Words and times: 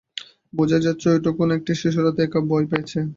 বোঝাই 0.53 0.81
যাচ্ছে, 0.81 1.07
ওইটুকুন 1.09 1.49
একটি 1.57 1.71
শিশু 1.81 1.99
রাতে 2.01 2.21
একা 2.23 2.39
ভয় 2.49 2.65
পেয়েছে। 2.71 2.99